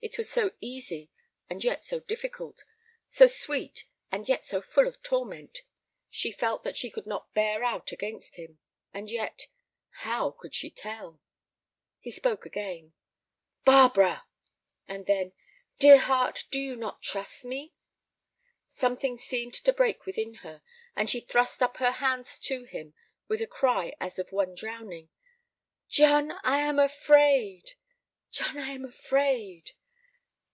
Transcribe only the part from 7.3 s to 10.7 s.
bear out against him; and yet—how could she